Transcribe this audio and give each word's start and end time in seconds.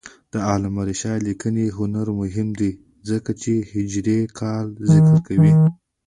د 0.33 0.35
علامه 0.49 0.81
رشاد 0.89 1.19
لیکنی 1.29 1.65
هنر 1.77 2.07
مهم 2.19 2.47
دی 2.59 2.71
ځکه 3.09 3.31
چې 3.41 3.51
هجري 3.71 4.19
کال 4.39 4.67
ذکر 4.91 5.15
کوي. 5.27 5.53